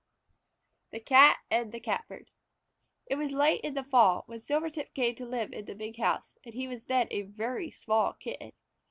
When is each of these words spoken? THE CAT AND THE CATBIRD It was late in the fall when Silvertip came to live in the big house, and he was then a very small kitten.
THE 0.89 0.99
CAT 0.99 1.37
AND 1.51 1.71
THE 1.71 1.79
CATBIRD 1.79 2.31
It 3.05 3.17
was 3.19 3.33
late 3.33 3.61
in 3.61 3.75
the 3.75 3.83
fall 3.83 4.23
when 4.25 4.39
Silvertip 4.39 4.95
came 4.95 5.13
to 5.13 5.27
live 5.27 5.53
in 5.53 5.65
the 5.65 5.75
big 5.75 5.97
house, 5.97 6.39
and 6.43 6.55
he 6.55 6.67
was 6.67 6.85
then 6.85 7.07
a 7.11 7.21
very 7.21 7.69
small 7.69 8.13
kitten. 8.13 8.51